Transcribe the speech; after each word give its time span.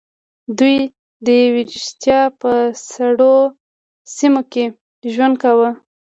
دوی 0.57 0.77
د 1.25 1.27
یوریشیا 1.41 2.21
په 2.41 2.51
سړو 2.93 3.35
سیمو 4.15 4.41
کې 4.51 4.65
ژوند 5.13 5.35
کاوه. 5.41 5.69